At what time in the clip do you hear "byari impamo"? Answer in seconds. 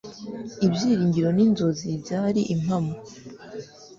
2.03-2.93